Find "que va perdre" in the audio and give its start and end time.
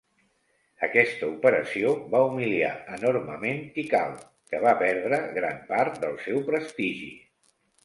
4.55-5.23